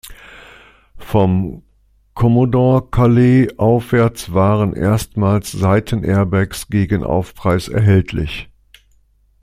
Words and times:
Vom 0.97 1.61
Commodore 2.15 2.87
Calais 2.89 3.51
aufwärts 3.59 4.33
waren 4.33 4.73
erstmals 4.73 5.51
Seitenairbags 5.51 6.69
gegen 6.69 7.03
Aufpreis 7.03 7.67
erhältlich. 7.67 8.49